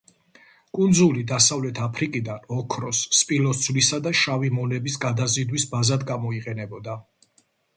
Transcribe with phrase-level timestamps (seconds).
[0.77, 6.99] კუნძული დასავლეთ აფრიკიდან ოქროს, სპილოს ძვლისა და შავი მონების გადაზიდვის ბაზად გამოიყენებოდა.